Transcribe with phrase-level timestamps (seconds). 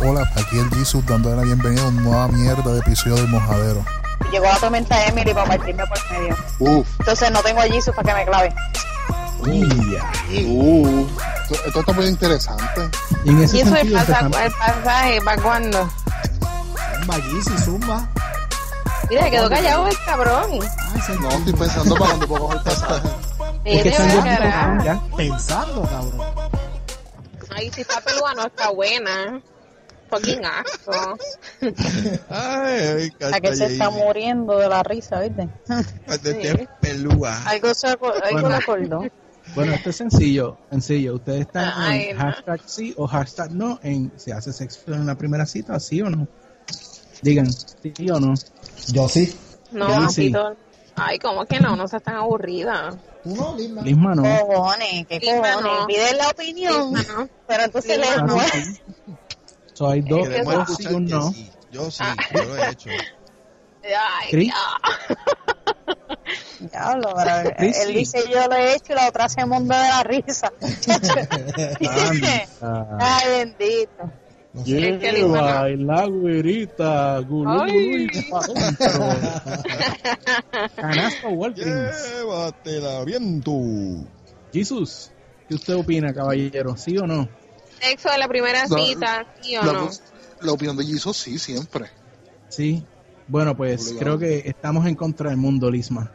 [0.00, 3.84] Hola, aquí el Jesus dándole la bienvenida a una nueva mierda de episodio del Mojadero.
[4.32, 6.36] Llegó la tormenta Emily para partirme por medio.
[6.58, 6.88] Uf.
[7.00, 8.54] Entonces no tengo a Jesus para que me clave.
[10.46, 11.06] Uh,
[11.42, 12.90] esto, esto está muy interesante.
[13.24, 15.90] Y en ese Y eso es sentido, pasa, empezamos- el pasaje, ¿para cuándo?
[17.06, 18.08] Zumba, zumba.
[19.10, 20.50] Mira, quedó callado el cabrón.
[20.94, 23.08] Ay, se No, estoy pensando para dónde puedo coger el pasaje.
[25.16, 26.41] pensando, cabrón.
[27.62, 29.40] Ay, si está peluda no está buena.
[30.10, 31.16] Fucking asco.
[32.28, 35.48] Ay, La que se está muriendo de la risa, ¿viste?
[36.22, 37.42] De pelúa.
[37.46, 38.54] Algo, se algo Bueno.
[38.54, 39.00] acordó.
[39.54, 41.14] Bueno, esto es sencillo, sencillo.
[41.14, 42.22] Ustedes están Ay, en no.
[42.24, 46.08] hashtag sí o hashtag no en se hace sexo en la primera cita, sí o
[46.10, 46.28] no.
[47.22, 48.34] Digan, sí o no.
[48.92, 49.34] Yo sí.
[49.72, 50.32] No, así sí.
[50.32, 50.56] todo-
[51.04, 51.76] Ay, ¿cómo que no?
[51.76, 52.90] No seas tan aburrida.
[53.22, 53.82] Tú no, Lisma.
[53.82, 54.22] Lisma no.
[54.46, 55.40] Cojones, qué cojones.
[55.40, 55.86] mano.
[55.86, 57.28] Pide la opinión, Sí, mano.
[57.46, 58.36] pero entonces Sí, le mano.
[58.40, 58.82] Ah, sí, sí.
[59.74, 61.32] So, hay dos, Queremos dos sí un que no.
[61.32, 61.50] sí.
[61.70, 62.90] Yo sí, yo lo he hecho.
[63.84, 64.48] Ay, Cris.
[64.48, 64.54] ya.
[66.60, 69.80] Diablo, pero Sí, él dice yo lo he hecho y la otra se mundo de
[69.80, 70.52] la risa.
[73.00, 74.12] Ay, bendito.
[74.54, 75.68] Es que Lisma no.
[75.68, 77.72] y la güerita, gulú, Ay.
[77.72, 79.08] gulú y pa' dentro.
[80.76, 82.12] Canasta Walgreens.
[82.18, 83.52] Llévatela, viento.
[84.52, 85.10] Jesus,
[85.48, 86.76] ¿qué usted opina, caballero?
[86.76, 87.28] ¿Sí o no?
[87.80, 89.90] Sexo de la primera No, cita, ¿sí o La, no?
[90.42, 91.86] la opinión de Jesus sí, siempre.
[92.48, 92.84] Sí.
[93.28, 94.00] Bueno, pues Obligado.
[94.00, 96.12] creo que estamos en contra del mundo, Lisma.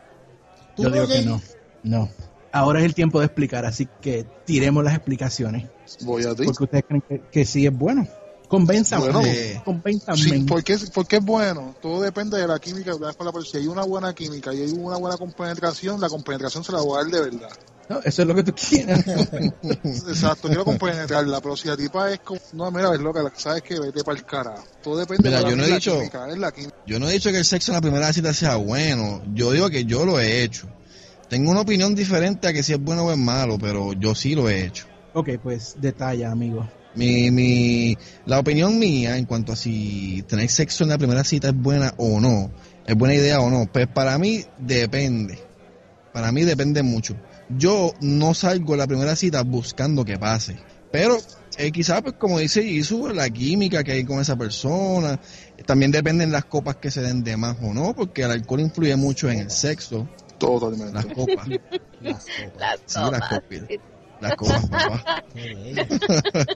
[0.77, 1.41] Yo ¿Tú digo no, que no.
[1.83, 2.09] No.
[2.51, 5.67] Ahora es el tiempo de explicar, así que tiremos las explicaciones.
[6.01, 6.43] Voy a ti.
[6.45, 8.07] Porque ustedes creen que, que sí es bueno.
[8.47, 9.09] Convénzame.
[9.11, 10.17] Bueno, convénzame.
[10.17, 11.75] Sí, porque, es- porque es bueno.
[11.81, 13.43] Todo depende de la química que con la persona.
[13.51, 16.97] Si hay una buena química y hay una buena compenetración, la compenetración se la voy
[16.99, 17.49] a dar de verdad.
[17.89, 19.03] No, eso es lo que tú quieras.
[19.83, 23.79] Exacto, quiero compenetrarla, pero si la tipa es como, no, mira, ves loca, sabes que
[23.79, 24.63] vete para el carajo.
[24.83, 26.75] Todo depende Mira, de la, yo no he la dicho- química, es la química.
[26.85, 29.21] Yo no he dicho que el sexo en la primera cita sea bueno.
[29.33, 30.67] Yo digo que yo lo he hecho.
[31.29, 34.35] Tengo una opinión diferente a que si es bueno o es malo, pero yo sí
[34.35, 34.85] lo he hecho.
[35.13, 36.67] ok, pues detalla, amigo.
[36.97, 41.49] Mi, mi, la opinión mía en cuanto a si tener sexo en la primera cita
[41.49, 42.51] es buena o no,
[42.85, 45.39] es buena idea o no, pues para mí depende.
[46.11, 47.15] Para mí depende mucho.
[47.49, 50.57] Yo no salgo en la primera cita buscando que pase,
[50.91, 51.17] pero
[51.57, 55.19] eh, quizás, pues como dice Isu, la química que hay con esa persona,
[55.65, 58.95] también dependen las copas que se den de más o no, porque el alcohol influye
[58.95, 60.07] mucho en el sexo,
[60.37, 60.93] Totalmente.
[60.93, 61.47] las copas,
[62.01, 62.59] Las copas.
[62.59, 63.79] Las sí, las copas.
[64.21, 65.23] Las copas, papá.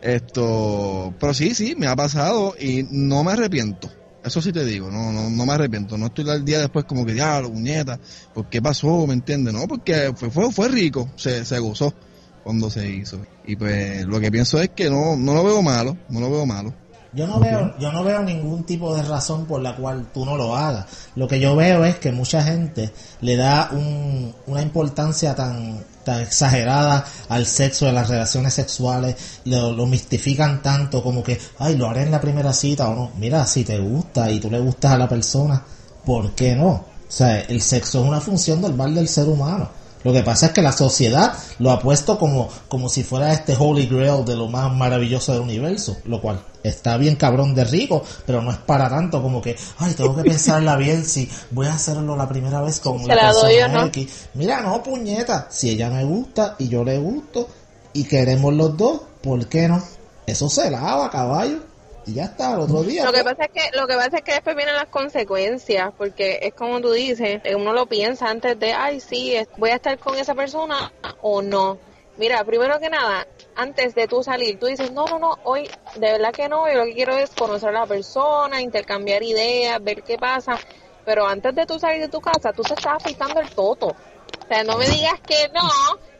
[0.00, 3.90] Esto, pero sí, sí, me ha pasado y no me arrepiento.
[4.24, 5.96] Eso sí te digo, no, no, no me arrepiento.
[5.96, 8.00] No estoy al día después como que, diablo, puñeta,
[8.34, 9.06] ¿por qué pasó?
[9.06, 9.54] ¿Me entiendes?
[9.54, 11.94] No, porque fue, fue, fue rico, se, se gozó
[12.42, 13.20] cuando se hizo.
[13.44, 16.46] Y pues lo que pienso es que no, no lo veo malo, no lo veo
[16.46, 16.74] malo.
[17.16, 20.36] Yo no veo, yo no veo ningún tipo de razón por la cual tú no
[20.36, 20.84] lo hagas.
[21.14, 26.20] Lo que yo veo es que mucha gente le da un- una importancia tan, tan
[26.20, 29.16] exagerada al sexo, de las relaciones sexuales,
[29.46, 33.10] lo, lo mistifican tanto como que, ay, lo haré en la primera cita o no.
[33.18, 35.62] Mira, si te gusta y tú le gustas a la persona,
[36.04, 36.68] ¿por qué no?
[36.68, 39.70] O sea, el sexo es una función normal del ser humano.
[40.06, 43.56] Lo que pasa es que la sociedad lo ha puesto como, como si fuera este
[43.58, 48.04] holy grail de lo más maravilloso del universo, lo cual está bien cabrón de rico,
[48.24, 51.74] pero no es para tanto como que, ay, tengo que pensarla bien si voy a
[51.74, 53.86] hacerlo la primera vez con Se la la doy no.
[53.86, 54.28] X.
[54.34, 57.48] Mira, no, puñeta, si ella me gusta y yo le gusto
[57.92, 59.82] y queremos los dos, ¿por qué no?
[60.24, 61.62] Eso se lava, caballo.
[62.06, 63.04] Y ya está, el otro día.
[63.04, 65.90] Lo que pues, pasa es que lo que pasa es que después vienen las consecuencias,
[65.98, 69.74] porque es como tú dices, eh, uno lo piensa antes de, ay, sí, voy a
[69.76, 71.78] estar con esa persona o no.
[72.16, 76.12] Mira, primero que nada, antes de tú salir, tú dices, no, no, no, hoy de
[76.12, 80.02] verdad que no, yo lo que quiero es conocer a la persona, intercambiar ideas, ver
[80.02, 80.56] qué pasa,
[81.04, 83.88] pero antes de tú salir de tu casa, tú te estás afeitando el toto.
[83.88, 85.68] O sea, no me digas que no,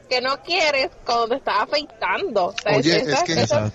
[0.08, 2.46] que no quieres cuando te estás afeitando.
[2.46, 3.72] O sea, Oye, eso- es que- eso-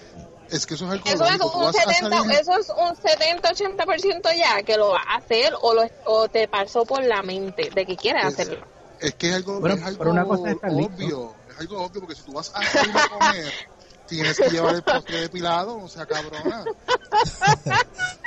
[0.51, 2.95] Es que eso es algo eso es un vas a 70, salir- eso es un
[2.95, 7.69] 70-80% ya que lo vas a hacer o, lo, o te pasó por la mente
[7.73, 8.65] de que quieres Es- hacerlo.
[8.99, 10.93] Es que es algo, Bueno, es algo una cosa es estar listo.
[10.93, 11.35] obvio.
[11.49, 12.61] Es algo obvio porque si tú vas a
[13.09, 13.51] comer,
[14.07, 16.65] tienes que llevar el postre depilado, o sea, cabrona.
[17.13, 17.71] Sí,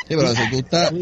[0.09, 0.93] pero si tú estás,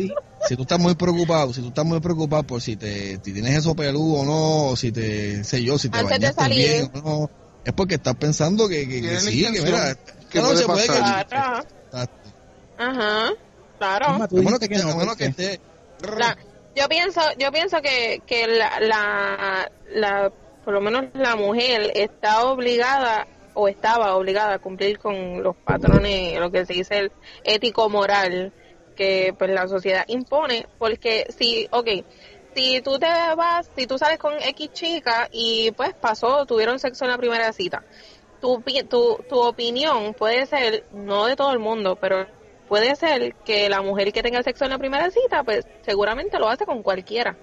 [0.49, 3.59] si tú estás muy preocupado, si tú estás muy preocupado por si te si tienes
[3.59, 7.01] eso peludo o no, o si te, sé yo, si te Antes bañaste bien o
[7.01, 7.31] no,
[7.65, 9.97] es porque estás pensando que, que, que sí, que mira,
[10.33, 11.27] que puede pasar.
[11.29, 11.69] Claro.
[11.91, 12.29] Exacto.
[12.77, 13.31] Ajá,
[13.79, 14.07] claro.
[14.15, 15.31] Isma, tú Es bueno dijiste que, que esté- no, es bueno ¿por que qué?
[15.31, 15.61] esté
[16.19, 16.37] La-
[16.75, 20.33] yo pienso, yo pienso que, que la, la, la,
[20.65, 26.39] por lo menos la mujer está obligada o estaba obligada a cumplir con los patrones,
[26.41, 27.13] lo que se dice el
[27.45, 28.55] ético-moral
[28.95, 31.89] que pues la sociedad impone, porque si, ok,
[32.55, 33.07] si tú te
[33.37, 37.53] vas, si tú sales con X chica y pues pasó, tuvieron sexo en la primera
[37.53, 37.85] cita,
[38.43, 42.27] tu, tu, tu opinión puede ser, no de todo el mundo, pero
[42.69, 46.49] puede ser que la mujer que tenga sexo en la primera cita, pues seguramente lo
[46.49, 47.37] hace con cualquiera.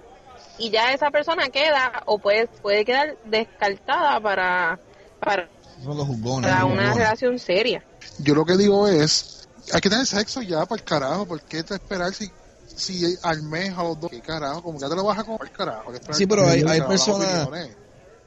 [0.59, 4.79] Y ya esa persona queda o puede, puede quedar descartada para,
[5.19, 5.49] para,
[5.83, 6.49] Son los jugones.
[6.51, 6.97] para los una jugones.
[6.97, 7.83] relación seria.
[8.19, 11.63] Yo lo que digo es, hay que tener sexo ya para el carajo, ¿por qué
[11.63, 12.29] te esperar si,
[12.67, 15.23] si al mes a los dos, qué carajo, como que ya te lo vas a
[15.23, 15.91] comer el carajo?
[15.91, 17.47] ¿Qué esperar Sí, pero hay- personas-?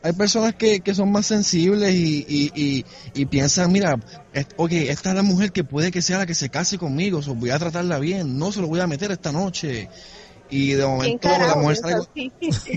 [0.04, 2.84] Hay personas que, que son más sensibles y, y, y,
[3.14, 3.96] y piensan, mira,
[4.32, 7.22] es- ok, esta es la mujer que puede que sea la que se case conmigo,
[7.22, 9.88] so voy a tratarla bien, no se lo voy a meter esta noche.
[10.50, 12.08] Y de ¿Quién momento la mujer sale, con,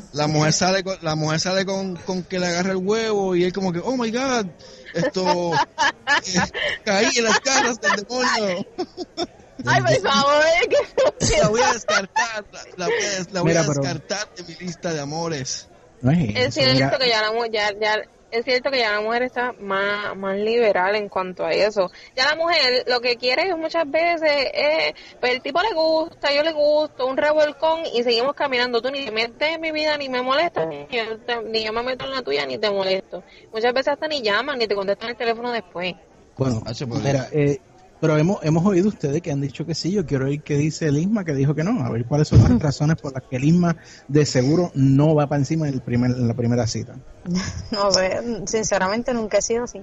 [0.14, 3.44] la mujer sale con, la mujer sale con, con que le agarra el huevo y
[3.44, 4.46] él como que, oh my god,
[4.94, 6.40] esto, eh,
[6.86, 8.66] caí en las garras del demonio,
[9.66, 13.62] Ay, por favor, que la voy a descartar, la, la voy a, la voy Mira,
[13.62, 15.68] a pero- descartar de mi lista de amores.
[16.06, 17.96] No es Es cierto que ya la mujer, ya, ya,
[18.30, 21.90] es cierto que ya la mujer está más, más liberal en cuanto a eso.
[22.16, 26.44] Ya la mujer lo que quiere muchas veces es, pues el tipo le gusta, yo
[26.44, 28.84] le gusto, un revolcón y seguimos caminando.
[28.84, 31.74] Tú ni te metes en mi vida ni me molestas, ni yo, te- ni yo
[31.74, 33.24] me meto en la tuya ni te molesto.
[33.52, 35.94] Muchas veces hasta ni llaman ni te contestan el teléfono después.
[36.38, 36.62] bueno,
[37.02, 37.58] mira, eh,
[38.00, 39.92] pero hemos, hemos oído ustedes que han dicho que sí.
[39.92, 41.84] Yo quiero oír qué dice el Isma, que dijo que no.
[41.84, 43.76] A ver cuáles son las razones por las que el Isma
[44.08, 46.96] de seguro no va para encima en, el primer, en la primera cita.
[47.72, 49.82] No sé, sinceramente nunca he sido así.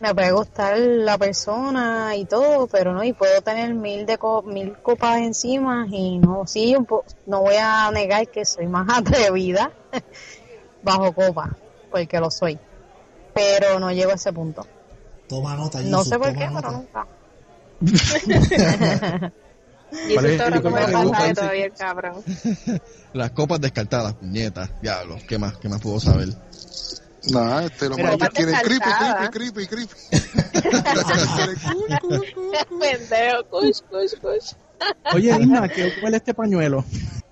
[0.00, 4.42] Me puede gustar la persona y todo, pero no, y puedo tener mil de co-
[4.42, 8.86] mil copas encima y no, sí, un po- no voy a negar que soy más
[8.98, 9.70] atrevida
[10.82, 11.56] bajo copa,
[11.90, 12.58] porque lo soy.
[13.32, 14.66] Pero no llego a ese punto.
[15.32, 16.60] Toma nota, No sé por qué, nota.
[16.60, 17.06] pero nunca.
[20.08, 21.34] Y ¿Cuál es eso el está que gusta?
[21.34, 22.24] todavía el cabrón.
[23.14, 26.28] Las copas descartadas, puñetas, diablos, ¿qué más, qué más puedo saber?
[27.30, 28.90] Nada, este, Mira, machos yo- quieren creepy,
[29.30, 29.94] creepy, creepy, creepy.
[32.80, 34.52] Pendejo, cush, cush, cush.
[35.14, 36.84] Oye, Isma, ¿qué huele este pañuelo?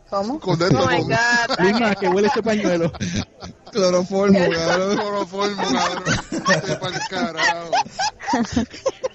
[0.08, 0.41] ¿Cómo?
[0.41, 1.67] Con esto, Oh my god.
[1.67, 2.93] Isma, ¿qué huele este pañuelo?
[3.72, 4.96] Cloroformo, cabrón.
[4.96, 6.05] cloroformo, cabrón.
[7.08, 7.70] Carajo.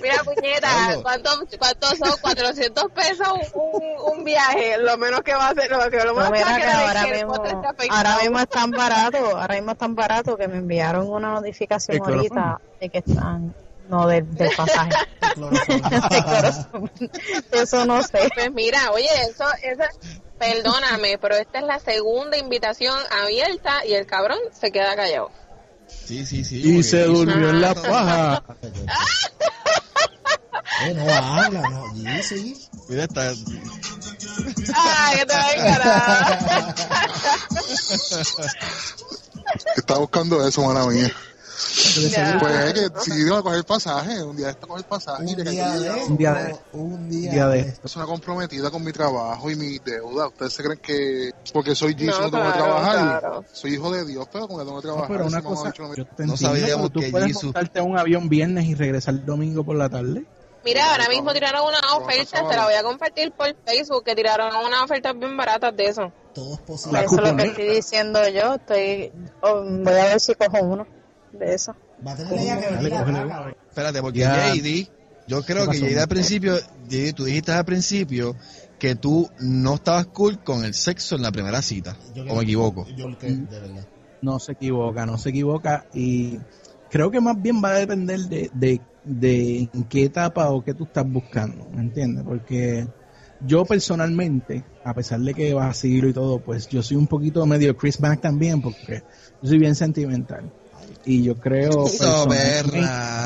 [0.01, 1.03] Mira, puñeta, Carlos.
[1.03, 2.17] ¿cuánto, ¿cuánto son?
[2.21, 4.77] 400 pesos un, un, viaje.
[4.77, 7.33] Lo menos que va a hacer, lo que lo No, más mira que ahora mismo,
[7.35, 7.97] afeitado.
[7.97, 12.01] ahora mismo es tan barato, ahora mismo es tan barato que me enviaron una notificación
[12.03, 13.53] ahorita de que están,
[13.89, 14.91] no del, del pasaje.
[15.35, 15.89] Cloroformo.
[16.09, 16.89] De cloroformo.
[17.51, 18.29] Eso no sé.
[18.33, 19.89] Pues mira, oye, eso, esa,
[20.37, 25.31] perdóname, pero esta es la segunda invitación abierta y el cabrón se queda callado.
[25.87, 26.61] Sí, sí, sí.
[26.63, 28.43] Y se durmió en la paja.
[30.83, 31.95] Eh, no habla, no.
[31.95, 32.67] Sí, sí.
[32.89, 33.31] Mira, está,
[34.75, 36.75] ¡Ay, que te va a encarar!
[39.75, 41.11] Estaba buscando eso, mala mía.
[42.09, 42.37] Ya.
[42.39, 45.35] Pues es que si iba a coger pasaje, un día esto coger pasaje Un día
[45.43, 45.51] de
[45.97, 47.87] el Un día de- esto, un día, día de de esto.
[47.87, 50.27] Es una comprometida con mi trabajo y mi deuda.
[50.27, 53.19] ¿Ustedes se creen que porque soy Jesus no, No, tengo que trabajar?
[53.19, 53.45] claro.
[53.53, 55.07] Soy hijo de Dios, pero como tengo que No, trabajar.
[55.17, 57.83] pero una cosa, no yo te No entiendo, sabíamos tú que puedes Jesus- montarte a
[57.83, 60.25] un avión viernes y regresar el domingo por la tarde.
[60.65, 64.47] Mira, ahora mismo tiraron una oferta, te la voy a compartir por Facebook, que tiraron
[64.65, 66.11] unas ofertas bien baratas de eso.
[66.33, 66.99] Todo es posible.
[67.05, 68.55] Eso es lo que estoy diciendo yo.
[68.55, 70.87] Estoy, oh, voy a ver si cojo uno
[71.37, 71.75] de eso.
[72.05, 73.55] Va a tener ella que venir acá.
[73.69, 74.19] Espérate, porque.
[74.21, 74.89] JD,
[75.27, 75.93] yo creo ¿Qué que?
[75.93, 78.35] JD al principio, JD, tú dijiste al principio
[78.79, 81.97] que tú no estabas cool con el sexo en la primera cita.
[82.13, 82.85] Yo ¿O me equivoco?
[82.95, 83.87] Yo que, de verdad.
[84.21, 85.85] No se equivoca, no se equivoca.
[85.93, 86.39] Y
[86.89, 90.73] creo que más bien va a depender de, de, de en qué etapa o qué
[90.73, 92.23] tú estás buscando, ¿me entiendes?
[92.23, 92.87] Porque
[93.41, 97.75] yo personalmente, a pesar de que vacilo y todo, pues yo soy un poquito medio
[97.75, 99.03] Chris Back también, porque
[99.41, 100.51] yo soy bien sentimental.
[101.05, 101.87] Y yo creo...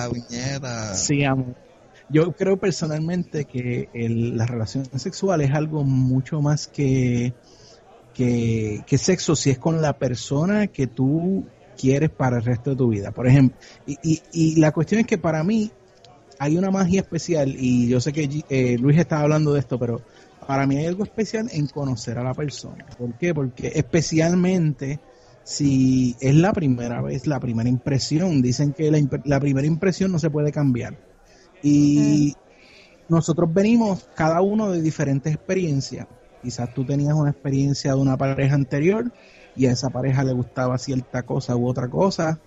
[0.09, 0.95] Puñeta.
[0.95, 1.55] Sí, amor.
[2.09, 7.33] Yo creo personalmente que el- la relación sexual es algo mucho más que,
[8.13, 11.45] que, que sexo si es con la persona que tú
[11.77, 13.11] quieres para el resto de tu vida.
[13.11, 15.71] Por ejemplo, y, y, y la cuestión es que para mí
[16.39, 20.01] hay una magia especial, y yo sé que eh, Luis estaba hablando de esto, pero
[20.47, 22.85] para mí hay algo especial en conocer a la persona.
[22.97, 23.33] ¿Por qué?
[23.33, 24.99] Porque especialmente
[25.49, 30.19] si es la primera vez, la primera impresión, dicen que la, la primera impresión no
[30.19, 30.95] se puede cambiar.
[31.63, 32.35] Y
[33.07, 36.05] nosotros venimos cada uno de diferentes experiencias.
[36.43, 39.11] Quizás tú tenías una experiencia de una pareja anterior
[39.55, 42.39] y a esa pareja le gustaba cierta cosa u otra cosa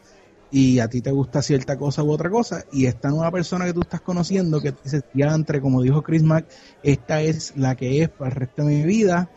[0.52, 3.72] y a ti te gusta cierta cosa u otra cosa y esta nueva persona que
[3.72, 6.46] tú estás conociendo que te dices ya entre como dijo Chris Mack
[6.82, 9.30] esta es la que es para el resto de mi vida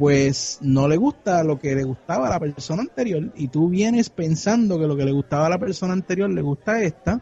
[0.00, 4.08] pues no le gusta lo que le gustaba a la persona anterior y tú vienes
[4.08, 7.20] pensando que lo que le gustaba a la persona anterior le gusta a esta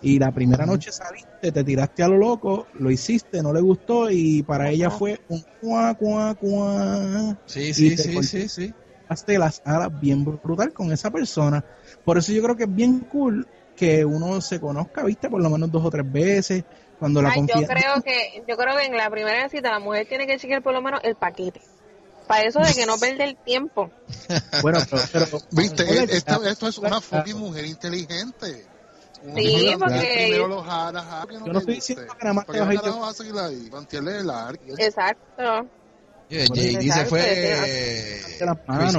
[0.00, 4.10] y la primera noche saliste, te tiraste a lo loco, lo hiciste, no le gustó
[4.10, 7.36] y para ella fue un cuá, cuá, cuá.
[7.44, 8.74] Sí, Y sí, te sí, sí, sí.
[9.06, 11.62] Hazte las alas bien brutal con esa persona.
[12.06, 15.50] Por eso yo creo que es bien cool que uno se conozca, viste, por lo
[15.50, 16.64] menos dos o tres veces,
[16.98, 20.06] cuando la Ay, yo creo que yo creo que en la primera cita la mujer
[20.08, 21.60] tiene que chequear por lo menos el paquete.
[22.26, 23.90] Para eso de que no perder tiempo.
[24.62, 25.02] Bueno, pero...
[25.12, 28.66] pero- Viste, esto, esto es una fucking mujer inteligente.
[29.22, 32.58] Una Sí, mujer porque- primero los no Yo no estoy diciendo que nada más ¿Para
[32.68, 33.68] te vas a seguir ahí?
[33.70, 34.64] Mantenerle el arco.
[34.78, 35.68] Exacto.
[36.28, 37.20] Yeah, JD se fue.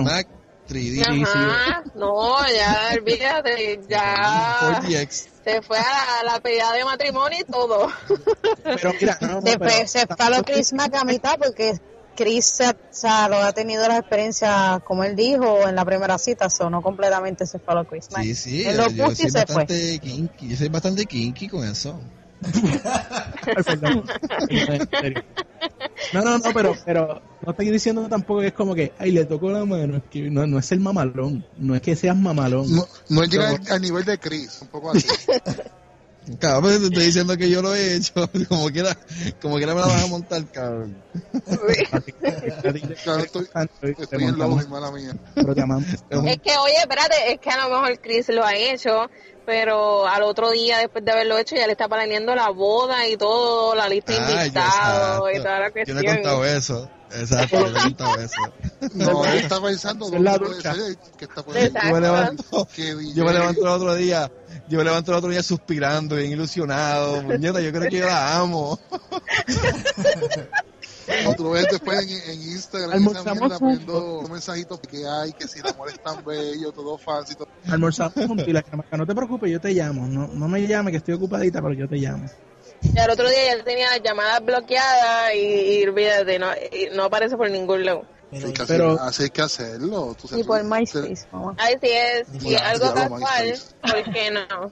[0.03, 0.27] Mack,
[0.70, 1.84] 3D, Ajá.
[1.96, 5.27] No, ya, olvídate, ya 4DX.
[5.44, 7.91] se fue a la, a la pedida de matrimonio y todo.
[8.63, 11.79] Pero mira, no, no, Después pero- se fue a Chris Mack a mitad porque
[12.15, 16.17] Chris se, o sea, lo ha tenido las experiencias, como él dijo, en la primera
[16.17, 18.07] cita, sonó completamente se fue a Chris.
[18.15, 19.55] Sí, sí, Él lo yo puso soy y se fue.
[19.55, 22.00] bastante kinky, yo soy bastante kinky con eso.
[26.13, 29.25] No, no, no, pero, pero no estoy diciendo tampoco que es como que, ay, le
[29.25, 29.98] tocó la mano.
[29.98, 31.45] Es que no, no es el mamalón.
[31.57, 32.74] No es que seas mamalón.
[32.75, 35.07] No, no es llegar al, al nivel de Chris, un poco así.
[36.39, 38.13] Cabrón, pues te estoy diciendo que yo lo he hecho.
[38.50, 38.98] Como quiera,
[39.41, 40.96] como quiera me la vas a montar, cabrón.
[41.46, 41.88] Estoy,
[43.98, 44.36] estoy en
[44.94, 45.13] mía.
[45.36, 49.10] Es que, oye, espérate, es que a lo mejor Chris lo ha hecho,
[49.46, 53.17] pero al otro día, después de haberlo hecho, ya le está planeando la boda y
[53.17, 55.98] todo, la lista de Ah, yo- invitados y toda la Yo cuestión.
[56.01, 56.89] le he contado eso.
[57.12, 58.41] Exacto, yo le he contado eso.
[58.96, 60.74] No, él está pensando dónde puede ducha.
[60.74, 61.65] ser que está por ahí.
[61.65, 61.88] Exacto.
[61.88, 62.67] Yo me levanto,
[63.13, 64.32] yo me levanto el otro día,
[64.67, 67.22] yo me levanto el otro día suspirando, bien ilusionado.
[67.22, 68.79] Muñeca, yo creo que yo la amo.
[71.27, 73.60] O tú lo ves después en, en Instagram, Almorzamos juntos.
[73.60, 77.36] poniendo mensajitos que hay, que si el amor es tan bello, todo fácil.
[77.38, 77.48] Todo.
[77.69, 80.07] Almorzamos juntos y la chamaca, no te preocupes, yo te llamo.
[80.07, 82.25] No, no me llame, que estoy ocupadita, pero yo te llamo.
[82.81, 87.38] Y al otro día ya tenía llamadas bloqueadas y, y olvídate, no, y no aparece
[87.38, 88.03] por ningún lado.
[88.32, 90.15] Pero, que Pero- así hay que hacerlo.
[90.20, 93.60] Tú Y por MySpace, si es, si es Ya, algo casual.
[93.82, 94.72] ¿por qué no?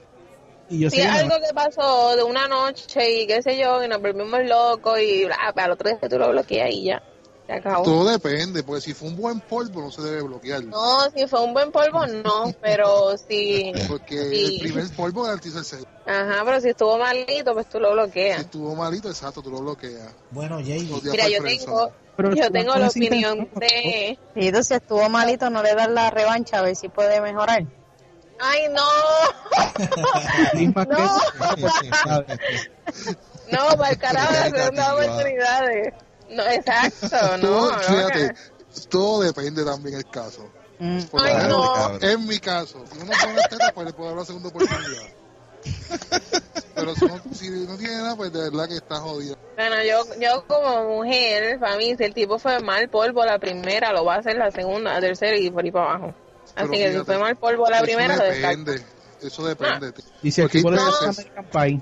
[0.68, 4.00] Y yo Si algo que pasó de una noche y qué sé yo, y nos
[4.00, 7.02] volvimos locos y bla, al otro día tú lo bloqueas y ya,
[7.46, 7.84] se acabó.
[7.84, 10.64] Todo depende, porque si fue un buen polvo no se debe bloquear.
[10.64, 14.54] No, si fue un buen polvo, no, pero si, Porque Sí.
[14.56, 15.90] el primer polvo garantiza el segundo.
[16.06, 18.40] ajá, pero si estuvo malito, pues tú lo Si bloqueas.
[18.40, 20.14] estuvo malito, exacto, tú lo bloqueas.
[20.30, 25.50] bueno, Jay, Mira, yo tengo, Pero yo tengo la opinión de, Y si estuvo malito,
[25.50, 27.64] no le das la revancha a ver si puede mejorar.
[28.40, 28.82] ay no,
[30.86, 31.20] No.
[31.56, 32.24] eso,
[33.50, 34.94] no, para el carajo, Qué segunda catigua.
[34.94, 35.94] oportunidades.
[36.30, 38.34] No, exacto, no, Todo, no, fíjate,
[38.88, 40.48] todo depende también del caso.
[40.78, 40.98] Mm.
[40.98, 41.98] Ay, ejemplo, no.
[42.00, 45.02] En mi caso, si uno pone teta, pues le puedo dar la segunda oportunidad.
[46.74, 49.36] Pero si no, si no tiene nada, pues de verdad que está jodido.
[49.56, 53.92] Bueno, yo, yo como mujer, para mí, si el tipo fue mal polvo la primera,
[53.92, 56.14] lo va a hacer la segunda, la tercera y por ahí para abajo.
[56.44, 58.72] Así Pero que si fíjate, fue mal polvo la primera, lo descarto.
[58.72, 58.94] depende.
[59.22, 59.92] Eso depende.
[60.22, 61.80] Y si el tipo le American Pie,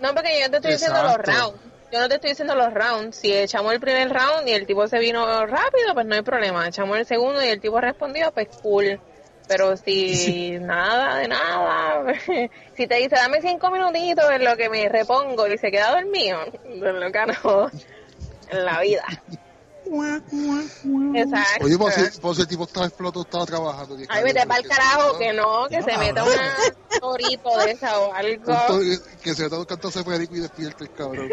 [0.00, 1.32] No, porque yo te estoy diciendo los Exacto.
[1.32, 1.60] rounds.
[1.90, 3.16] Yo no te estoy diciendo los rounds.
[3.16, 6.68] Si echamos el primer round y el tipo se vino rápido, pues no hay problema.
[6.68, 9.00] Echamos el segundo y el tipo respondió, pues cool.
[9.48, 12.14] Pero si nada de nada,
[12.76, 16.38] si te dice dame cinco minutitos en lo que me repongo y se queda dormido,
[16.62, 17.70] pues lo no
[18.50, 19.04] en la vida.
[21.14, 21.64] Exacto.
[21.64, 23.96] Oye, pues si, pues si el tipo estaba explotado, estaba trabajando.
[23.96, 26.56] que Ay, vete para el que carajo, que no, que No, se meta una
[27.00, 28.52] torito de esa o algo.
[28.52, 28.80] un to-
[29.22, 31.30] Que se está cantándose perico y despierta el cabrón.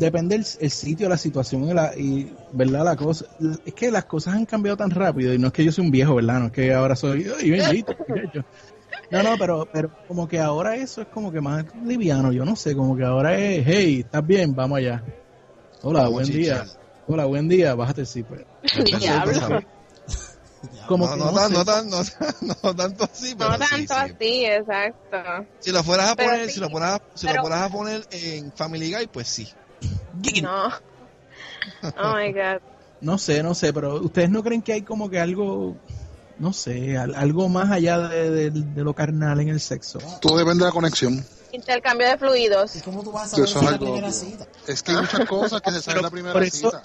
[0.00, 2.84] Depende el, el sitio, la situación y, la, y, ¿verdad?
[2.84, 3.26] La cosa.
[3.64, 5.90] Es que las cosas han cambiado tan rápido y no es que yo soy un
[5.90, 6.40] viejo, ¿verdad?
[6.40, 7.26] No es que ahora soy.
[7.38, 8.44] "Ay, bendito, muchacho".
[9.10, 12.56] No, no, pero, pero como que ahora eso es como que más liviano, yo no
[12.56, 14.54] sé, como que ahora es, hey, ¿estás bien?
[14.54, 15.02] Vamos allá.
[15.82, 16.64] Hola, Vamos, buen chichar.
[16.66, 16.72] día.
[17.06, 18.46] Hola, buen día, bájate el zipper.
[19.00, 19.60] Diablo.
[20.86, 23.86] Como No, que no, no tan, no, tan, no, no tanto así, pero No sí,
[23.86, 24.00] tanto sí.
[24.14, 25.46] así, exacto.
[25.60, 27.68] Si lo fueras a Pero poner, sí, si lo fueras, si pero- lo fueras a
[27.70, 29.48] poner en Family Guy, pues sí.
[30.42, 30.68] No.
[31.98, 32.60] Oh my god.
[33.02, 35.74] No sé, no sé, pero ustedes no creen que hay como que algo,
[36.38, 39.98] no sé, al- algo más allá de, de- de lo carnal en el sexo.
[40.20, 41.24] Todo depende de la conexión.
[41.50, 42.76] Intercambio de fluidos.
[42.76, 44.46] ¿y cómo tú vas a Eso saber es si es la algo cita?
[44.66, 46.82] Es que hay muchas cosas que se saben en la por primera eso- cita.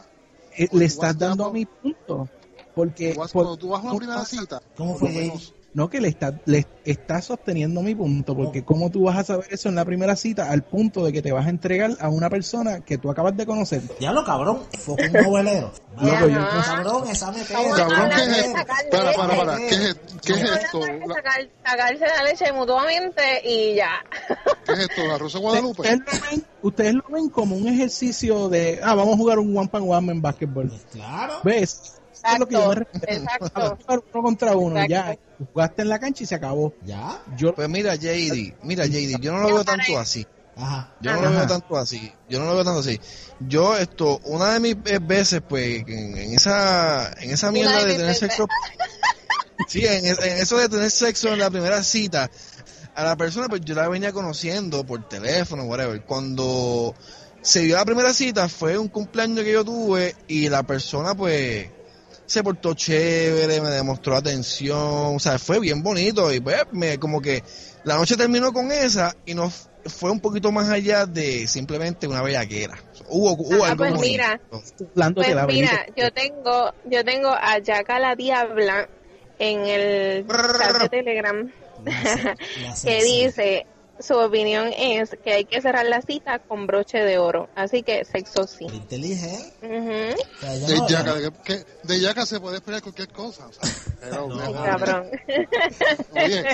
[0.58, 2.30] Eh, le estás dando a por- mi punto.
[2.74, 6.00] porque por- cuando tú vas a una primera cita, ¿Cómo por fue, menos, no que
[6.00, 9.76] le está, le está sosteniendo mi punto, porque cómo tú vas a saber eso en
[9.76, 12.98] la primera cita al punto de que te vas a entregar a una persona que
[12.98, 13.82] tú acabas de conocer.
[14.00, 15.72] Diablo, cabrón, fue un novelero.
[16.02, 16.48] Loco, yo-.
[16.66, 17.76] Cabrón, esa me pega.
[17.76, 18.54] Cabrón, ¿qué es esto?
[18.92, 19.58] Para, para, para.
[19.58, 20.80] ¿Qué es, qué es esto?
[20.82, 23.92] Sacar- sacarse la leche mutuamente y ya.
[24.66, 25.06] ¿Qué es esto?
[25.06, 25.82] ¿La Rosa Guadalupe?
[25.82, 29.56] Ustedes lo, ven, ustedes lo ven como un ejercicio de, ah, vamos a jugar un
[29.58, 30.70] one pan one en básquetbol.
[30.70, 31.34] Pues claro.
[31.44, 32.00] ¿Ves?
[32.34, 33.24] Es lo que yo me Exacto, refiero.
[33.24, 33.78] exacto.
[33.82, 35.22] Jugar uno contra uno, Exacto.
[35.40, 35.46] ya.
[35.54, 36.74] Jugaste en la cancha y se acabó.
[36.86, 37.22] Ya.
[37.38, 40.26] Yo, Pues mira, JD, mira, JD, yo no lo veo tanto así.
[40.58, 40.94] Ajá.
[41.02, 41.30] Yo no Ajá.
[41.30, 42.12] lo veo tanto así.
[42.30, 43.00] Yo no lo veo tanto así.
[43.42, 47.96] Yo esto, una de mis eh, veces, pues, en, en esa, en esa mierda de
[47.96, 48.48] tener sexo,
[49.68, 52.30] sí, en, en eso de tener sexo en la primera cita,
[52.96, 56.02] a la persona, pues yo la venía conociendo por teléfono, whatever.
[56.06, 56.96] Cuando
[57.42, 61.68] se dio la primera cita, fue un cumpleaños que yo tuve y la persona, pues,
[62.26, 67.22] se portó chévere, me demostró atención, o sea, fue bien bonito y pues, me, como
[67.22, 67.44] que
[67.84, 72.22] la noche terminó con esa y nos fue un poquito más allá de simplemente una
[72.24, 72.76] bellaquera.
[73.08, 74.02] Hubo, hubo Ah, algo pues bonito.
[74.12, 74.42] mira.
[74.50, 78.90] Pues la mira, yo tengo, yo tengo a Yaka la Diabla
[79.38, 81.52] en el chat de Telegram
[82.84, 83.68] que dice
[84.00, 87.50] su opinión es que hay que cerrar la cita con broche de oro.
[87.56, 88.66] Así que sexo sí.
[88.66, 89.54] Inteligente.
[89.62, 93.48] Yo De yaca, de, que- de yaca se puede esperar cualquier cosa.
[93.48, 93.62] o sea,
[94.02, 95.10] pero, No, no, cabrón.
[96.14, 96.46] Oye,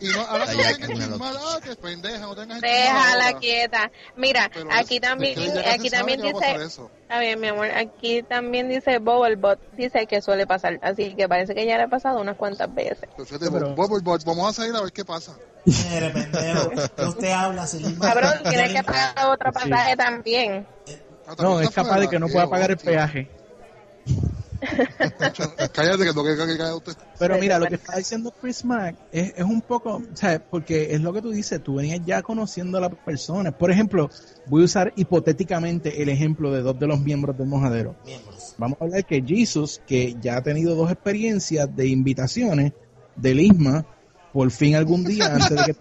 [0.00, 3.90] y no, ahora es una chismal, ah, que pendeja, no tengas Déjala quieta.
[4.16, 7.68] Mira, Pero aquí es- también, es que aquí también que dice, está bien mi amor,
[7.74, 11.88] aquí también dice Bubblebot, dice que suele pasar, así que parece que ya le ha
[11.88, 13.08] pasado unas cuantas veces.
[13.16, 15.34] Pero fíjate, Pero- vo- vamos a salir a ver qué pasa.
[15.64, 16.70] Mire, pendejo.
[16.70, 17.66] que usted habla
[18.00, 20.66] Cabrón, tienes que pagar otro pasaje también.
[21.26, 23.28] Ah, No, es capaz de que no pueda pagar el peaje.
[25.72, 26.92] Cállate que no que que- que usted.
[27.18, 30.40] Pero mira, lo que está diciendo Chris Mack es, es un poco, ¿sabes?
[30.50, 33.54] Porque es lo que tú dices, tú venías ya conociendo a las personas.
[33.54, 34.08] Por ejemplo,
[34.46, 37.96] voy a usar hipotéticamente el ejemplo de dos de los miembros del mojadero.
[38.04, 38.54] miembros.
[38.58, 42.72] Vamos a hablar que Jesus, que ya ha tenido dos experiencias de invitaciones
[43.16, 43.84] del ISMA,
[44.32, 45.74] por fin algún día antes de que...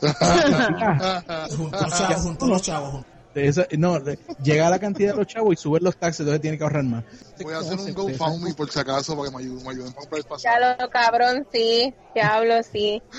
[1.56, 3.04] Junto a los chavos, junto a los chavos.
[3.36, 6.40] Eso- no, le- llega a la cantidad de los chavos y suben los taxes, entonces
[6.42, 7.04] tiene que ahorrar más.
[7.42, 9.94] Voy a hacer un GoFundMe por si acaso para que me ayuden, me ayuden a
[9.94, 10.60] comprar el Ya pasaje.
[10.82, 13.02] lo cabrón, sí, ya hablo, sí.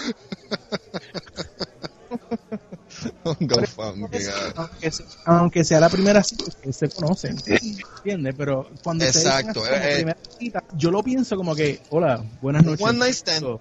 [3.40, 4.54] GoFundMe, que cabrón.
[4.56, 8.34] aunque, se- aunque sea la primera cita, que se conocen, ¿entiendes?
[8.38, 9.96] Pero cuando Exacto, como eh, eh.
[9.96, 12.82] primera cita, yo lo pienso como que, hola, buenas noches.
[12.86, 13.60] One night stand.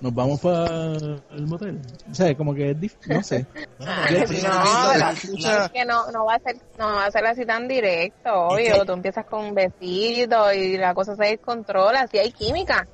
[0.00, 1.80] Nos vamos para el motel.
[2.10, 3.46] O sea, como que es dif- no sé.
[3.78, 4.94] La no,
[5.38, 8.84] la- que no, no va a ser, no va a ser así tan directo, obvio.
[8.84, 12.06] Tú empiezas con besitos y la cosa se descontrola.
[12.08, 12.86] Si hay química,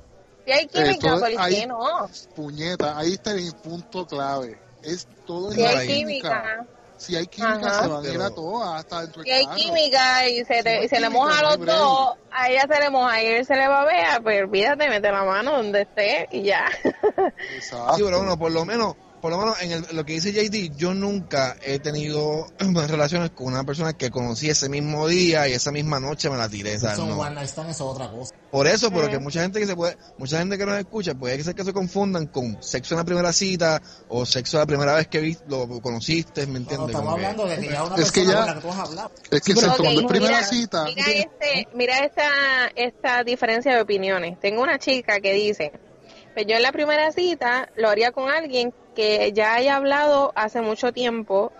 [0.45, 2.09] si hay química, ¿por qué ahí- no?
[2.35, 4.57] Puñeta, ahí está el punto clave.
[4.81, 6.41] Es todo en Si la hay química.
[6.41, 6.65] química,
[7.03, 7.81] Si hay química, Ajá.
[7.83, 9.57] se van a ir a Pero- todas, hasta dentro del si hay carro.
[9.57, 12.89] química y se, te- y se le moja a los dos, a ella se le
[12.89, 16.65] moja y él se le babea, pues olvídate, mete la mano donde esté y ya.
[17.55, 17.95] Exacto.
[17.97, 20.75] Sí, pero bueno, por lo menos, por lo menos en el- lo que dice JD,
[20.75, 25.71] yo nunca he tenido relaciones con una persona que conocí ese mismo día y esa
[25.71, 26.77] misma noche me la tiré.
[26.77, 27.19] Son No.
[27.21, 28.35] one night stand, eso es otra cosa.
[28.51, 31.41] Por eso, pero que mucha gente que se puede, mucha gente que nos escucha, puede
[31.41, 35.07] ser que se confundan con sexo en la primera cita o sexo la primera vez
[35.07, 36.87] que vi- lo conociste, ¿me No, entiendes?
[36.89, 38.61] estamos Como que- hablando de que ya una Es que persona ya- con la que
[38.61, 39.11] tú has hablado.
[39.15, 42.27] Es que Sí, pero- excepto cuando es primera mira, cita, Mira, este, mira esta,
[42.75, 44.37] esta diferencia de opiniones.
[44.41, 45.71] Tengo una chica que dice,
[46.33, 50.61] pues yo en la primera cita lo haría con alguien que ya haya hablado hace
[50.61, 51.51] mucho tiempo,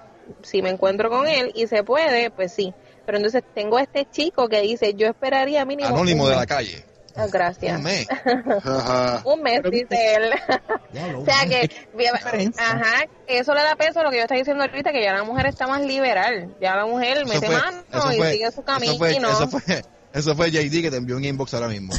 [0.42, 2.74] si me encuentro con él y se puede, pues sí.
[3.06, 6.48] Pero entonces tengo este chico que dice, yo esperaría mínimo Anónimo un de la mes.
[6.50, 6.86] calle.
[7.16, 7.78] Ah, gracias.
[7.78, 8.08] Un mes.
[8.66, 9.22] ajá.
[9.26, 10.32] Un mes, dice él.
[11.18, 11.70] O sea que,
[12.58, 15.24] ajá, eso le da peso a lo que yo estoy diciendo ahorita, que ya la
[15.24, 16.56] mujer está más liberal.
[16.62, 18.94] Ya la mujer Eso mete fue, mano y fue, sigue su camino.
[18.94, 19.82] eso fue, eso fue,
[20.14, 21.94] eso fue JD que te envió un inbox ahora mismo.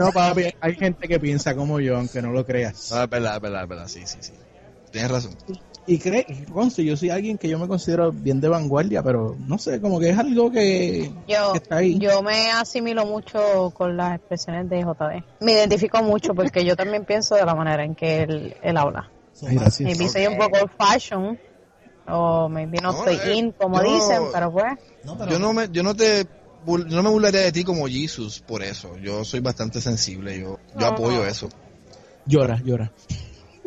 [0.00, 2.90] No, papi, hay gente que piensa como yo, aunque no lo creas.
[2.90, 4.32] Ah, es verdad, es verdad, es verdad, sí, sí, sí.
[4.90, 5.36] Tienes razón.
[5.86, 9.58] Y cree, conste, yo soy alguien que yo me considero bien de vanguardia, pero no
[9.58, 11.98] sé, como que es algo que, Yo, que está ahí.
[11.98, 15.22] yo me asimilo mucho con las expresiones de JD.
[15.40, 19.12] Me identifico mucho porque yo también pienso de la manera en que él, él habla.
[19.46, 19.98] Ay, gracias.
[19.98, 21.38] Maybe soy un poco old fashion
[22.06, 24.72] o maybe no, No, estoy eh, in, como yo- dicen, pero pues.
[25.04, 26.26] No, pero Yo no me, yo no te,
[26.66, 28.96] no me burlaría de ti como Jesus por eso.
[28.98, 30.86] Yo soy bastante sensible, yo, yo No.
[30.86, 31.48] apoyo eso.
[32.26, 32.92] Llora, llora.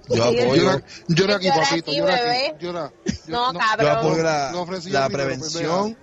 [0.10, 2.48] Yo Sí, apoyo, Llora, llora aquí, Llora papito, aquí, llora bebé.
[2.56, 2.66] aquí.
[2.66, 2.92] Llora.
[3.28, 3.90] No, Yo- yo cabrón.
[3.98, 5.98] apoyo la, no la prevención.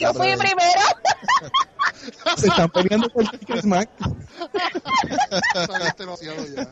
[0.00, 0.80] Yo fui primero.
[2.36, 3.88] Se están peleando por Tickets Mac.
[6.56, 6.68] Ya.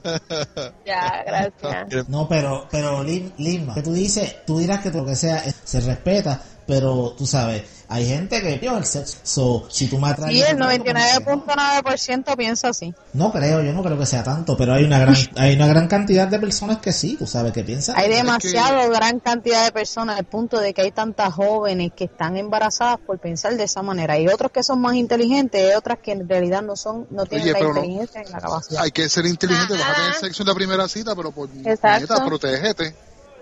[0.85, 2.09] Ya, gracias.
[2.09, 5.53] No, pero, pero Lim- Lima, que tú dices, tú dirás que lo que sea eh,
[5.65, 9.19] se respeta, pero tú sabes, hay gente que piensa el sexo.
[9.23, 10.35] So, si tú me atraes.
[10.35, 12.93] Sí, el 99.9% piensa así.
[13.13, 15.87] No creo, yo no creo que sea tanto, pero hay una gran, hay una gran
[15.89, 17.97] cantidad de personas que sí, tú sabes, que piensan.
[17.97, 22.05] Hay que- demasiado gran cantidad de personas al punto de que hay tantas jóvenes que
[22.05, 24.15] están embarazadas por pensar de esa manera.
[24.15, 27.45] Hay otros que son más inteligentes, hay otras que en realidad no son, no tienen
[27.49, 28.83] Oye, la no- inteligencia ni la capacidad.
[28.83, 30.21] Hay que ser inteligente, vas a tener Ajá.
[30.21, 32.15] sexo en la primera cita, pero por Exacto.
[32.15, 32.95] neta, protégete.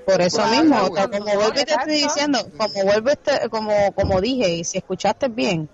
[0.05, 0.93] Por eso Claro, mismo, bueno.
[0.93, 4.57] o sea, como vuelvo y te estoy diciendo, como vuelvo y te- como, como dije,
[4.57, 5.69] y si escuchaste bien,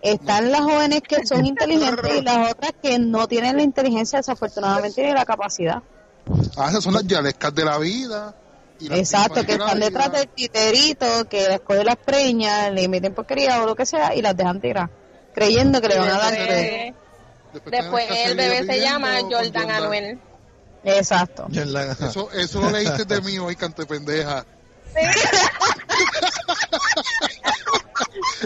[0.00, 5.02] están las jóvenes que son inteligentes y las otras que no tienen la inteligencia desafortunadamente
[5.02, 5.82] ni la capacidad.
[6.56, 8.34] Ah, esas son las yalescas de la vida.
[8.78, 13.14] y las Exacto, que están detrás del titerito, que les cogen las preñas, le meten
[13.14, 14.88] porquería o lo que sea y las dejan tirar,
[15.32, 16.94] creyendo que le van a dar Después.
[17.70, 20.20] Después, el bebé se llama Jordan Anuel.
[20.84, 21.46] Exacto.
[21.50, 24.44] La- Eso, eso lo leíste de mí hoy, cante pendeja.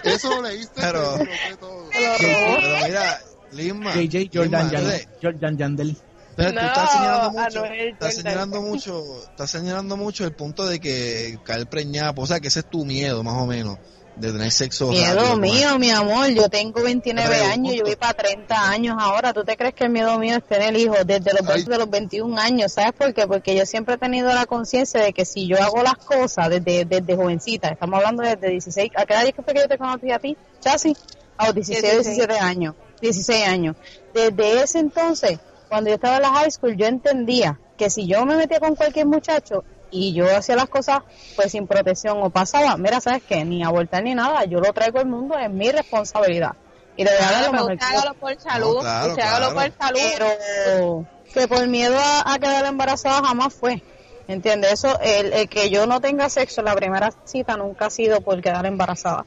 [0.05, 1.88] Eso lo leíste Pero- de mí, todo.
[2.18, 3.20] Pero mira,
[3.53, 3.92] Lima.
[3.94, 5.96] JJ Jordan, Lima, Yandel, Jordan Yandel.
[5.96, 10.79] tú No, estás señalando mucho, Anuel estás señalando mucho, estás señalando mucho el punto de
[10.81, 13.79] que caer preñada, pues, o sea, que ese es tu miedo, más o menos,
[14.19, 17.97] de tener sexo Miedo rápido, mío, mi amor, yo tengo 29 Pero, años, yo voy
[17.97, 19.33] para 30 años ahora.
[19.33, 21.63] ¿Tú te crees que el miedo mío es tener hijos desde los, Ay.
[21.63, 22.73] desde los 21 años?
[22.73, 23.27] ¿Sabes por qué?
[23.27, 26.85] Porque yo siempre he tenido la conciencia de que si yo hago las cosas desde,
[26.85, 29.79] desde jovencita, estamos hablando desde 16, ¿a qué edad es que fue que yo te
[29.79, 30.37] conocí a ti?
[30.61, 30.97] Chasi,
[31.37, 32.17] a los 16, 16.
[32.17, 33.77] 17 años, 16 años.
[34.13, 38.27] Desde ese entonces, cuando yo estaba en la high school, yo entendía que si yo
[38.27, 41.01] me metía con cualquier muchacho y yo hacía las cosas
[41.37, 43.44] pues sin protección o pasaba, mira, ¿sabes qué?
[43.44, 46.53] Ni abortar ni nada, yo lo traigo al mundo, es mi responsabilidad.
[46.96, 48.74] Y le voy a dar Claro, lo pero mejor usted hágalo por salud.
[48.74, 49.72] No, claro, usted hágalo claro.
[49.72, 50.01] por salud.
[50.16, 53.83] pero que por miedo a, a quedar embarazada jamás fue.
[54.27, 54.72] ¿Entiendes?
[54.72, 58.20] Eso, el, el que yo no tenga sexo en la primera cita nunca ha sido
[58.20, 59.24] por quedar embarazada.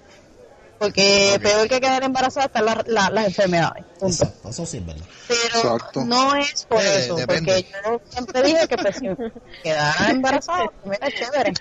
[0.81, 1.41] Porque Ok.
[1.43, 3.85] peor que quedar embarazada están la- la- las enfermedades.
[3.99, 4.07] Punto.
[4.23, 5.05] Exacto, eso sí es verdad.
[5.27, 5.43] Pero
[5.75, 6.03] Exacto.
[6.05, 7.53] no es por Eh, eso, depende.
[7.53, 9.05] porque yo siempre dije que pues, si
[9.63, 11.53] quedara embarazada, mira, chévere.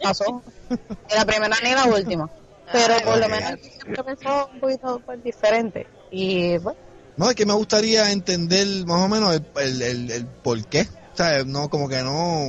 [0.00, 0.44] Pasó.
[0.70, 2.30] Ni la primera ni la última.
[2.72, 5.86] Pero Ay, por lo menos yo siempre pensaba un poquito pues, diferente.
[6.12, 6.78] Y bueno,
[7.16, 10.82] No, es que me gustaría entender más o menos el, el, el, el por qué.
[11.12, 12.48] O sea, no, como que no,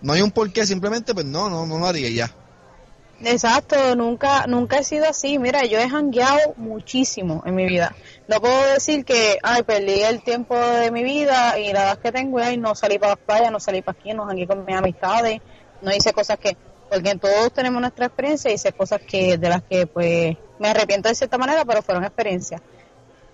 [0.00, 2.34] no hay un por qué, simplemente pues no, no, no lo haría ya.
[3.26, 5.38] Exacto, nunca, nunca he sido así.
[5.38, 7.94] Mira, yo he jangueado muchísimo en mi vida.
[8.28, 12.12] No puedo decir que, ay, perdí el tiempo de mi vida y la edad que
[12.12, 14.76] tengo, ay, no salí para las playas, no salí para aquí, no jangueé con mis
[14.76, 15.40] amistades,
[15.82, 16.56] no hice cosas que,
[16.90, 21.14] porque todos tenemos nuestra experiencia, hice cosas que, de las que, pues, me arrepiento de
[21.14, 22.60] cierta manera, pero fueron experiencias.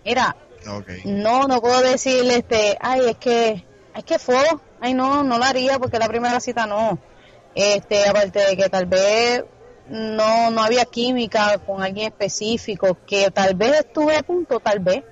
[0.05, 1.01] Mira, Okay.
[1.05, 3.65] no, no puedo decirle, este, ay, es que,
[3.97, 4.45] es que fue,
[4.81, 6.99] ay, no, no lo haría porque la primera cita no.
[7.55, 9.45] Este, aparte de que tal vez
[9.91, 15.03] no, no había química con alguien específico, que tal vez estuve a punto, tal vez,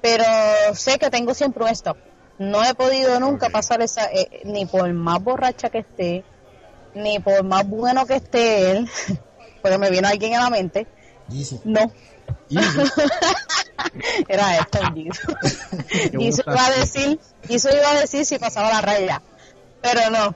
[0.00, 0.24] pero
[0.74, 1.96] sé que tengo siempre un stop.
[2.38, 6.24] No he podido nunca pasar esa, eh, ni por más borracha que esté,
[6.94, 8.90] ni por más bueno que esté él,
[9.62, 10.86] porque me vino alguien a la mente,
[11.64, 11.92] no.
[14.28, 14.78] Era esto.
[16.18, 19.22] Giso iba a decir, iba a decir si pasaba la raya,
[19.80, 20.34] pero no,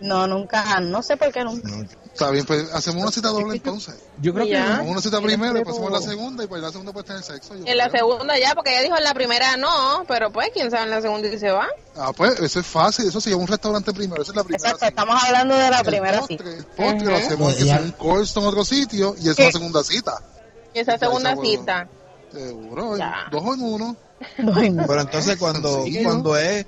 [0.00, 1.68] no, nunca, no sé por qué nunca.
[1.68, 1.84] No,
[2.18, 3.94] Está bien, pues hacemos una cita doble entonces.
[4.20, 4.74] Yo creo que Ya.
[4.74, 7.54] Hacemos una cita primero, después hacemos la segunda y pues la segunda puede tener sexo.
[7.54, 8.08] yo En la creo.
[8.10, 11.00] segunda ya, porque ella dijo en la primera no, pero pues quién sabe en la
[11.00, 11.68] segunda y se va.
[11.96, 14.42] Ah, pues eso es fácil, eso se lleva a un restaurante primero, esa es la
[14.42, 14.88] primera Exacto, cita.
[14.88, 16.50] estamos hablando de la El primera postre, cita.
[16.58, 19.84] El postre lo hacemos que es un course en otro sitio y es una segunda
[19.84, 20.20] cita.
[20.74, 21.88] Y esa segunda esa, cita.
[22.32, 23.28] Seguro, Ya.
[23.30, 23.96] dos en uno.
[24.36, 26.66] Pero entonces cuando, cuando es,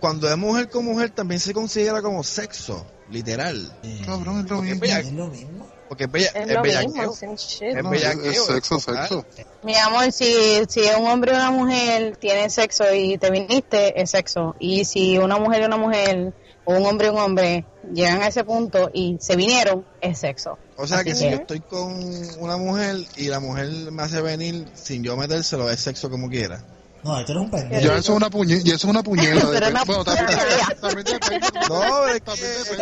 [0.00, 3.72] cuando es mujer con mujer también se considera como sexo, literal.
[3.82, 4.80] Eh, Cabrón, es lo mismo.
[4.80, 5.66] bella- es lo mismo.
[5.88, 6.88] Porque es, bella, Es es lo bellaqueo.
[6.90, 7.12] mismo.
[7.16, 7.62] sin shit.
[7.62, 9.26] Es No, bellaqueo, es sexo, es sexo.
[9.64, 10.32] Mi amor, si,
[10.68, 14.54] si un hombre y una mujer tienen sexo y te viniste, es sexo.
[14.60, 16.32] Y si una mujer y una mujer,
[16.64, 20.58] o un hombre y un hombre, llegan a ese punto y se vinieron, es sexo.
[20.76, 21.92] O sea que si que- yo estoy con
[22.38, 26.64] una mujer y la mujer me hace venir sin yo metérselo, es sexo como quiera.
[27.02, 27.82] No, esto eres un pendejo.
[27.82, 29.48] Ya eso es una puñeta, ya eso es una puñeta.
[29.48, 31.48] Una bueno, también depende, también depende.
[31.68, 32.76] No, es que, También es que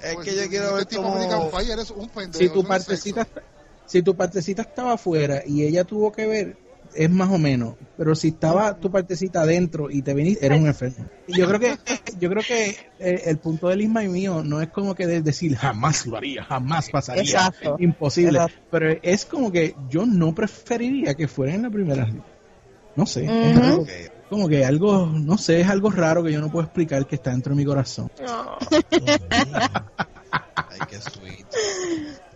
[0.00, 1.50] es que si yo quiero este ver cómo...
[1.50, 3.26] Pie, eres un pendejo, si tu partecita
[3.86, 6.58] si tu partecita estaba afuera y ella tuvo que ver
[6.96, 10.66] es más o menos, pero si estaba tu partecita adentro y te viniste, eres un
[10.66, 11.06] enfermo.
[11.26, 11.76] Y yo creo que
[12.18, 15.22] yo creo que eh, el punto del Isma y mío no es como que de
[15.22, 17.76] decir jamás lo haría, jamás pasaría, Exacto.
[17.78, 18.56] imposible, Exacto.
[18.70, 22.08] pero es como que yo no preferiría que fuera en la primera.
[22.94, 23.86] No sé, es algo-
[24.30, 27.30] como que algo, no sé, es algo raro que yo no puedo explicar que está
[27.30, 28.10] dentro de mi corazón.
[30.56, 31.46] Ay, qué sweet.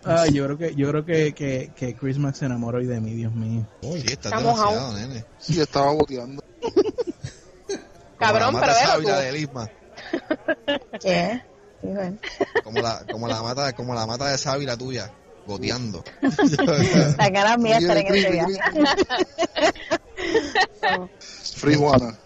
[0.03, 2.99] Ah, yo creo que yo creo que, que, que Chris Max se enamoró hoy de
[2.99, 3.67] mí, Dios mío.
[3.81, 5.25] Sí, estás Estamos demasiado, nene.
[5.37, 6.43] Sí, estaba boteando.
[8.17, 9.07] Cabrón, pero tú.
[9.07, 9.69] de Lisma.
[11.01, 11.41] ¿Qué?
[11.81, 12.17] Bueno.
[12.63, 15.11] Como la, como la mata, como la mata de sábila tuya,
[15.45, 16.03] goteando.
[16.21, 18.59] Las ganas mías estar en ese viaje.
[21.55, 22.17] Free Juana.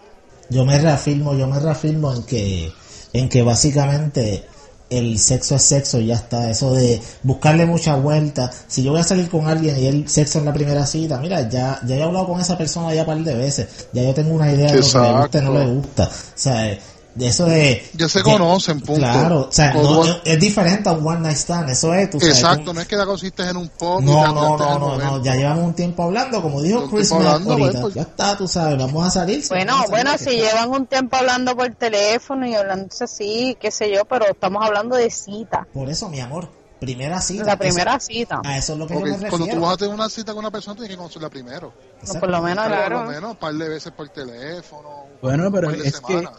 [0.49, 2.71] Yo me reafirmo, yo me reafirmo en que,
[3.13, 4.47] en que básicamente
[4.89, 6.49] el sexo es sexo y ya está.
[6.49, 8.51] Eso de buscarle mucha vuelta.
[8.67, 11.47] Si yo voy a salir con alguien y el sexo en la primera cita, mira,
[11.49, 13.87] ya, ya he hablado con esa persona ya un par de veces.
[13.93, 16.03] Ya yo tengo una idea de lo que le gusta y no le gusta.
[16.03, 16.77] O sea,
[17.15, 17.89] de eso de...
[17.93, 18.99] Ya se conocen, punto.
[19.01, 21.69] Claro, o sea, Cuando no, es, es diferente a un one night stand.
[21.69, 24.27] Eso es, tú sabes, Exacto, tú- no es que la consistes en un pop no,
[24.33, 27.71] no, no, no, no, ya llevamos un tiempo hablando, como dijo Un Chris hablando, ahorita.
[27.71, 27.93] pues, pues.
[27.95, 29.43] Ya está, tú sabes, vamos a salir.
[29.49, 30.51] Bueno, vamos a salir, bueno, que si está.
[30.51, 34.95] llevan un tiempo hablando por teléfono y hablándose así, qué sé yo, pero estamos hablando
[34.97, 35.65] de cita.
[35.73, 36.49] Por eso, mi amor,
[36.81, 37.45] primera cita.
[37.45, 38.41] La primera Eso- cita.
[38.43, 39.55] a eso es lo que Ok, yo me cuando refiero.
[39.55, 41.73] tú vas a tener una cita con una persona, tienes que conocerla primero.
[42.05, 42.97] No, por lo menos Claro.
[42.97, 45.05] Por lo menos un par de veces por teléfono.
[45.21, 46.31] Bueno, un pero es que semanas.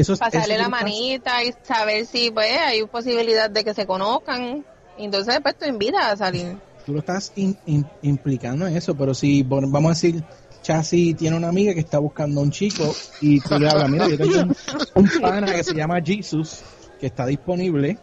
[0.00, 3.86] Eso es Pasarle eso la manita y saber si pues hay posibilidad de que se
[3.86, 4.64] conozcan.
[4.96, 6.56] Entonces después tú invitas a salir.
[6.84, 10.22] tú lo estás in- in- implicando en eso, pero si vamos a decir,
[10.62, 14.08] Chassi tiene una amiga que está buscando a un chico y tú le hablas, mira,
[14.08, 14.54] yo tengo un,
[14.94, 16.62] un pana que se llama Jesus,
[17.00, 17.98] que está disponible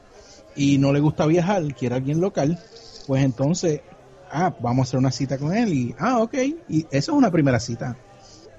[0.55, 2.57] y no le gusta viajar, quiere alguien local,
[3.07, 3.81] pues entonces,
[4.31, 6.33] ah, vamos a hacer una cita con él y, ah, ok,
[6.69, 7.97] y eso es una primera cita.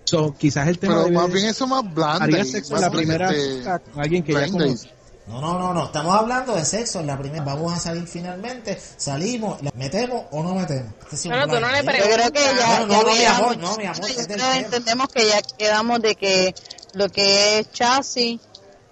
[0.07, 2.25] So, quizás el tema Pero más bien eso más blanda.
[2.25, 4.91] haría sexo en la primera este, cita con alguien que ya conoce.
[5.27, 5.87] No, no, no, no.
[5.87, 7.43] Estamos hablando de sexo en la primera.
[7.45, 8.81] Vamos a salir finalmente.
[8.97, 10.93] Salimos, ¿la metemos o no metemos?
[11.03, 11.99] Este es un Bueno, tú no le date.
[11.99, 14.17] Yo creo que ya, No, no, ya no, mi amor, no, mi amor, yo es
[14.17, 14.53] del creo tema.
[14.53, 16.55] que entendemos que ya quedamos de que
[16.93, 18.41] lo que es Chassis,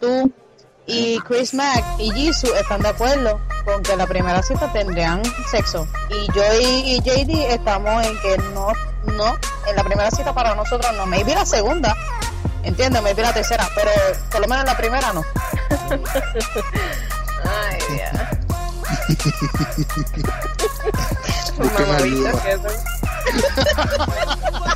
[0.01, 0.33] tú
[0.89, 5.23] y Chris Mack y Jisoo están de acuerdo con que la primera cita tendrían
[5.53, 5.87] sexo.
[6.11, 8.67] Y yo y, y JD estamos en que no,
[9.13, 11.95] no, en la primera cita para nosotros no, maybe la segunda,
[12.63, 13.91] entiendo, maybe la tercera, pero
[14.31, 15.25] por lo menos la primera no.
[17.45, 18.31] Ay, ya.
[22.03, 22.33] Ayuda.
[22.43, 22.69] que eso.